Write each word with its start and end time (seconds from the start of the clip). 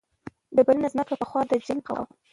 ډبرینه 0.55 0.87
ځمکه 0.93 1.13
پخوا 1.21 1.41
د 1.49 1.51
جهیل 1.63 1.79
برخه 1.85 1.93
وه. 1.97 2.03